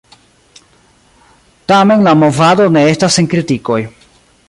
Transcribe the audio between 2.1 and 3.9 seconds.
movado ne estas sen kritikoj.